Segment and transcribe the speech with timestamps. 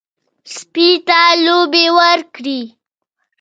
[0.53, 2.61] سپي ته لوبې ورکړئ.